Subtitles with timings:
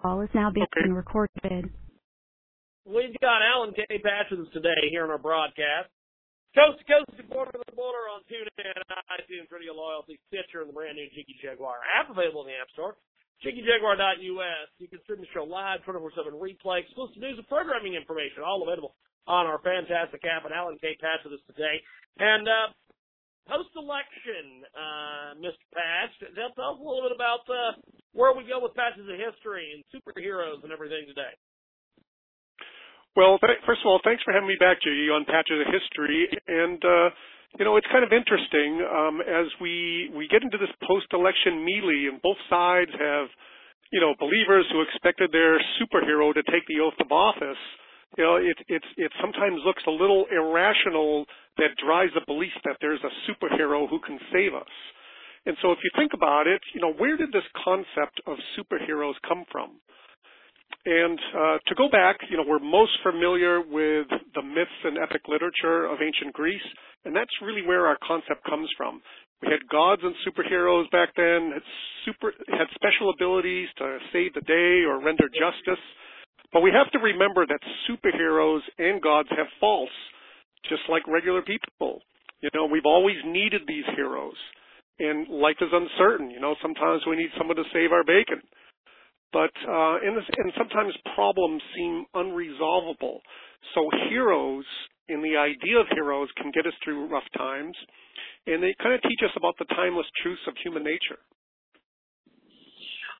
[0.00, 0.88] Call is now being okay.
[0.88, 1.68] recorded.
[2.88, 3.84] We've got Alan K.
[4.00, 5.92] Patches today here on our broadcast.
[6.56, 8.80] Coast to coast and border to border on TuneIn, and
[9.12, 12.72] iTunes, Radio Loyalty, Stitcher, and the brand new Jiggy Jaguar app available in the App
[12.72, 12.96] Store.
[13.44, 14.68] JiggyJaguar.us.
[14.80, 18.96] You can stream the show live, 24/7 replay, exclusive news and programming information, all available
[19.28, 20.48] on our fantastic app.
[20.48, 20.96] And Alan K.
[20.96, 21.76] Patch with us today.
[22.18, 22.72] And uh,
[23.48, 25.64] post-election, uh, Mr.
[25.76, 27.76] Patch, they'll tell us a little bit about uh,
[28.12, 31.34] where we go with patches of history and superheroes and everything today.
[33.16, 36.30] Well, th- first of all, thanks for having me back, Jiggy, on Patches of History.
[36.46, 37.10] And, uh,
[37.58, 42.06] you know, it's kind of interesting um, as we we get into this post-election melee,
[42.06, 43.26] and both sides have,
[43.90, 47.58] you know, believers who expected their superhero to take the oath of office.
[48.16, 51.26] You know, it it it sometimes looks a little irrational
[51.58, 54.70] that drives the belief that there's a superhero who can save us.
[55.46, 59.14] And so, if you think about it, you know, where did this concept of superheroes
[59.26, 59.80] come from?
[60.84, 65.22] And uh, to go back, you know, we're most familiar with the myths and epic
[65.28, 66.64] literature of ancient Greece,
[67.04, 69.02] and that's really where our concept comes from.
[69.42, 71.64] We had gods and superheroes back then, had,
[72.04, 75.80] super, had special abilities to save the day or render justice.
[76.52, 79.92] But we have to remember that superheroes and gods have faults,
[80.68, 82.00] just like regular people.
[82.40, 84.36] You know, we've always needed these heroes.
[85.00, 86.30] And life is uncertain.
[86.30, 88.44] You know, sometimes we need someone to save our bacon
[89.32, 93.18] but uh, and, and sometimes problems seem unresolvable.
[93.74, 94.64] So heroes,
[95.08, 97.76] in the idea of heroes, can get us through rough times,
[98.46, 101.18] and they kind of teach us about the timeless truths of human nature.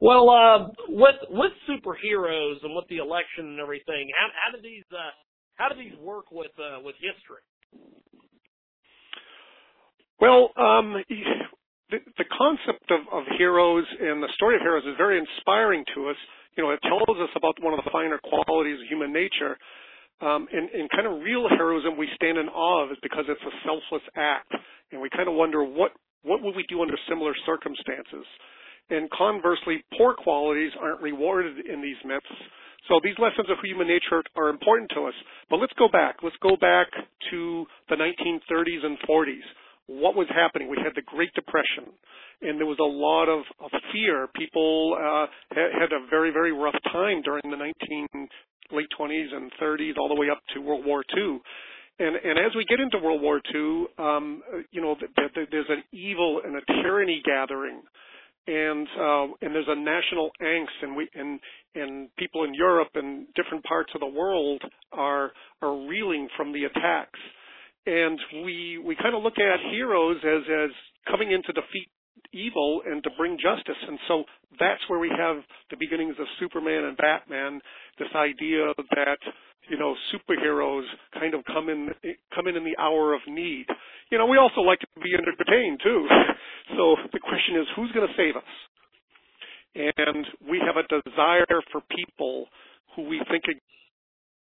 [0.00, 4.84] Well, uh, with with superheroes and with the election and everything, how, how do these
[4.92, 5.10] uh,
[5.56, 7.42] how do these work with uh, with history?
[10.20, 10.96] Well, um,
[11.90, 16.16] the, concept of, of heroes and the story of heroes is very inspiring to us.
[16.56, 19.56] You know, it tells us about one of the finer qualities of human nature.
[20.20, 23.40] Um, and, and kind of real heroism we stand in awe of is because it's
[23.40, 24.52] a selfless act.
[24.92, 28.26] And we kind of wonder what, what would we do under similar circumstances?
[28.90, 32.26] And conversely, poor qualities aren't rewarded in these myths.
[32.88, 35.14] So these lessons of human nature are important to us.
[35.48, 36.16] But let's go back.
[36.22, 36.88] Let's go back
[37.30, 39.44] to the 1930s and 40s
[39.88, 40.68] what was happening.
[40.68, 41.90] We had the Great Depression,
[42.42, 44.28] and there was a lot of, of fear.
[44.36, 48.06] People uh, had, a very, very rough time during the 19
[48.70, 51.40] late 20s and 30s, all the way up to World War II.
[52.00, 55.66] And, and as we get into World War II, um, you know, th- th- there's
[55.70, 57.80] an evil and a tyranny gathering,
[58.46, 61.40] and uh, and there's a national angst, and we and
[61.74, 64.62] and people in Europe and different parts of the world
[64.92, 67.18] are are reeling from the attacks
[67.88, 70.70] and we we kind of look at heroes as as
[71.08, 71.88] coming in to defeat
[72.32, 73.80] evil and to bring justice.
[73.86, 74.24] And so
[74.60, 75.36] that's where we have
[75.70, 77.60] the beginnings of superman and batman
[77.98, 79.18] this idea that
[79.70, 80.84] you know superheroes
[81.14, 81.88] kind of come in
[82.34, 83.66] come in in the hour of need.
[84.12, 86.06] You know we also like to be entertained too.
[86.76, 88.52] So the question is who's going to save us?
[89.74, 92.44] And we have a desire for people
[92.94, 93.44] who we think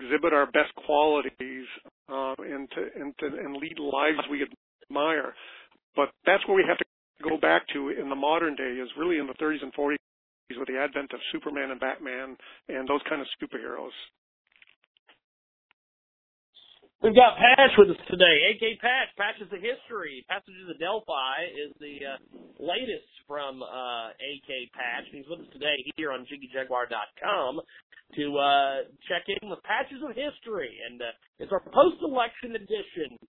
[0.00, 1.66] exhibit our best qualities
[2.08, 4.44] uh, and to and to and lead lives we
[4.88, 5.34] admire.
[5.96, 6.84] But that's where we have to
[7.22, 9.96] go back to in the modern day is really in the 30s and 40s
[10.58, 12.36] with the advent of Superman and Batman
[12.68, 13.94] and those kind of superheroes.
[17.04, 18.56] We've got Patch with us today.
[18.56, 20.24] AK Patch, Patches of History.
[20.24, 22.16] Passages of Delphi is the uh,
[22.56, 25.04] latest from uh, AK Patch.
[25.12, 27.60] He's with us today here on JiggyJaguar.com
[28.16, 30.72] to uh, check in with Patches of History.
[30.80, 31.12] And uh,
[31.44, 33.20] it's our post-election edition.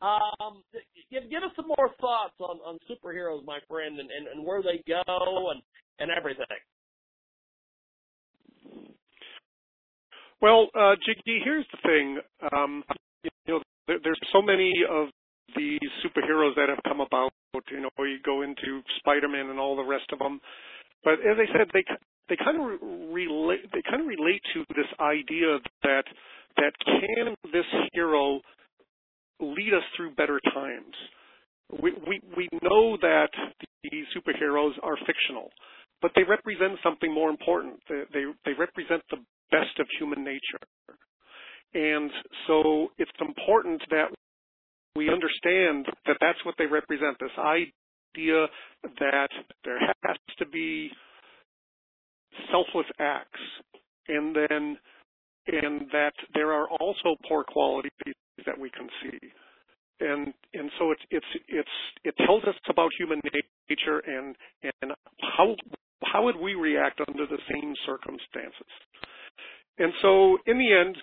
[0.00, 0.64] Um,
[1.12, 4.64] give, give us some more thoughts on, on superheroes, my friend, and, and, and where
[4.64, 5.04] they go
[5.52, 5.60] and,
[6.00, 6.56] and everything.
[10.40, 12.18] Well, uh, Jiggy, here's the thing.
[12.52, 12.84] Um,
[13.24, 15.08] you know, there, there's so many of
[15.56, 17.30] these superheroes that have come about.
[17.70, 20.40] You know, you go into Spider-Man and all the rest of them.
[21.02, 21.84] But as I said, they
[22.28, 22.78] they kind of
[23.12, 26.04] relate they kind of relate to this idea that
[26.56, 28.40] that can this hero
[29.40, 30.94] lead us through better times.
[31.82, 33.30] We we we know that
[33.90, 35.50] these superheroes are fictional.
[36.00, 37.80] But they represent something more important.
[37.88, 39.18] They, they, they represent the
[39.50, 40.62] best of human nature.
[41.74, 42.10] And
[42.46, 44.08] so it's important that
[44.96, 48.46] we understand that that's what they represent, this idea
[48.82, 49.28] that
[49.64, 50.90] there has to be
[52.50, 53.40] selfless acts
[54.08, 54.76] and then
[55.46, 59.18] and that there are also poor quality qualities that we can see
[60.00, 61.68] and and so it's it's it's
[62.04, 63.20] it tells us about human
[63.68, 64.92] nature and and
[65.36, 65.54] how
[66.04, 68.70] how would we react under the same circumstances?
[69.78, 70.96] And so in the end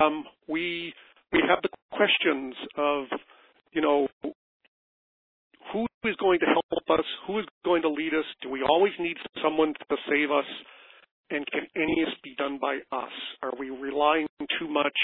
[0.00, 0.92] um, we
[1.32, 3.04] we have the questions of
[3.72, 4.08] you know
[5.72, 7.04] who is going to help us?
[7.26, 8.24] Who is going to lead us?
[8.42, 10.46] Do we always need someone to save us?
[11.30, 13.12] And can any of this be done by us?
[13.42, 14.26] Are we relying
[14.58, 14.96] too much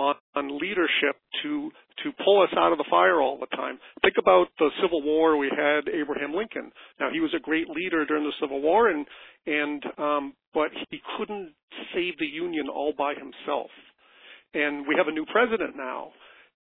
[0.00, 1.70] on, on leadership to
[2.02, 3.78] to pull us out of the fire all the time.
[4.00, 5.36] Think about the Civil War.
[5.36, 6.72] We had Abraham Lincoln.
[6.98, 9.06] Now he was a great leader during the Civil War, and
[9.46, 11.52] and um, but he couldn't
[11.94, 13.70] save the Union all by himself.
[14.54, 16.10] And we have a new president now,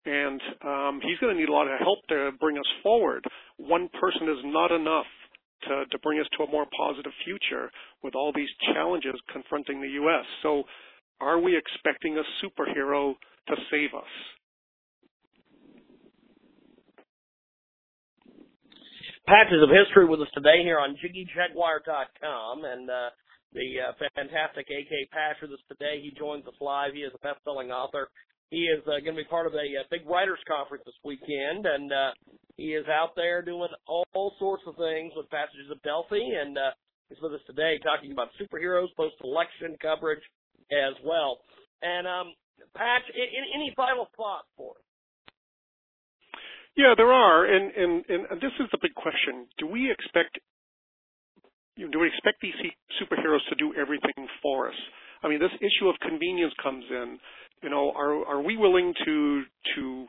[0.06, 3.24] and um, he's going to need a lot of help to bring us forward.
[3.58, 5.08] One person is not enough
[5.64, 7.72] to, to bring us to a more positive future
[8.04, 10.26] with all these challenges confronting the U.S.
[10.44, 10.64] So
[11.20, 13.14] are we expecting a superhero
[13.48, 14.14] to save us?
[19.28, 23.10] Patches of history with us today here on JiggyJaguar.com and uh,
[23.52, 26.00] the uh, fantastic AK Patch with us today.
[26.02, 26.94] He joins us live.
[26.94, 28.08] He is a best-selling author.
[28.52, 31.68] He is uh, going to be part of a, a, big writers conference this weekend,
[31.68, 32.12] and uh,
[32.56, 36.56] he is out there doing all, all sorts of things with Passages of Delphi, and
[36.56, 36.72] uh,
[37.10, 40.24] he's with us today talking about superheroes, post-election coverage,
[40.72, 41.40] as well.
[41.82, 42.34] And um,
[42.76, 44.86] Patch, any final thoughts for us?
[46.76, 50.38] Yeah, there are, and, and and this is the big question: Do we expect
[51.78, 52.58] you know, do we expect these
[53.02, 54.76] superheroes to do everything for us?
[55.24, 57.18] I mean, this issue of convenience comes in.
[57.64, 59.44] You know, are are we willing to
[59.76, 60.08] to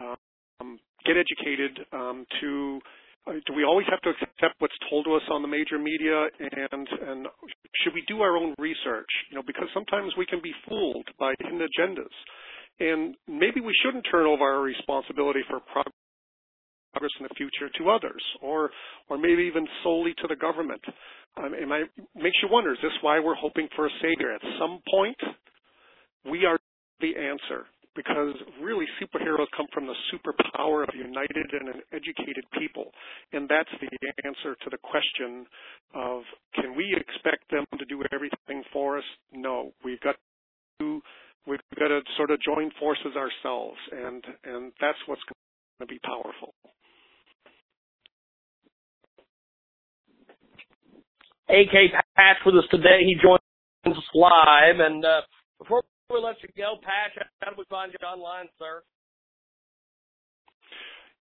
[0.00, 2.80] um, get educated, um, to
[3.26, 6.26] do we always have to accept what's told to us on the major media?
[6.40, 7.26] And and
[7.82, 9.10] should we do our own research?
[9.30, 12.14] You know because sometimes we can be fooled by hidden agendas.
[12.80, 18.22] And maybe we shouldn't turn over our responsibility for progress in the future to others
[18.40, 18.70] or
[19.08, 20.82] or maybe even solely to the government.
[21.36, 24.34] Um, and it makes you wonder is this why we're hoping for a savior?
[24.34, 25.16] At some point
[26.28, 26.58] we are
[27.00, 32.90] the answer because really superheroes come from the superpower of united and an educated people.
[33.32, 33.88] And that's the
[34.24, 35.46] answer to the question
[35.94, 36.22] of
[36.54, 39.04] can we expect them to do everything for us?
[39.32, 39.72] No.
[39.84, 40.16] We've got
[40.80, 41.02] to
[41.46, 45.98] we've got to sort of join forces ourselves and and that's what's going to be
[46.00, 46.54] powerful.
[51.48, 53.00] AK Patch with us today.
[53.04, 53.40] He joins
[53.84, 55.20] us live and uh,
[55.58, 58.82] before we let you go, Patch, how do we find you online, sir?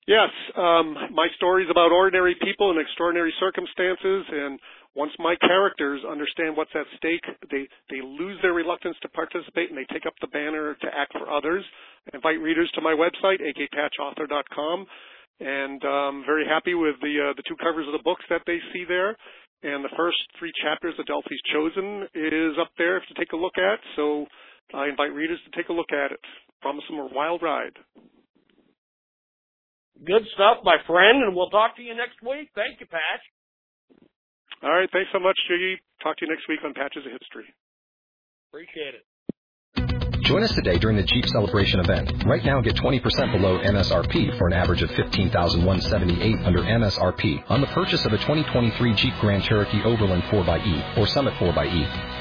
[0.08, 4.60] Yes, um, my story is about ordinary people in extraordinary circumstances, and
[4.96, 9.78] once my characters understand what's at stake, they they lose their reluctance to participate and
[9.78, 11.64] they take up the banner to act for others.
[12.12, 14.86] I invite readers to my website, akpatchauthor.com,
[15.40, 18.58] and um, very happy with the uh, the two covers of the books that they
[18.74, 19.16] see there.
[19.64, 23.38] And the first three chapters of Delphi's Chosen is up there if to take a
[23.38, 23.80] look at.
[23.96, 24.25] So
[24.74, 26.20] I invite readers to take a look at it.
[26.62, 27.75] Promise them a wild ride.
[30.06, 32.50] Good stuff, my friend, and we'll talk to you next week.
[32.56, 33.24] Thank you, Patch.
[34.63, 35.78] All right, thanks so much, Jiggy.
[36.01, 37.46] Talk to you next week on Patches of History.
[38.50, 39.06] Appreciate it.
[40.24, 42.24] Join us today during the Jeep Celebration event.
[42.25, 47.68] Right now, get 20% below MSRP for an average of 15178 under MSRP on the
[47.68, 52.21] purchase of a 2023 Jeep Grand Cherokee Overland 4xE or Summit 4xE.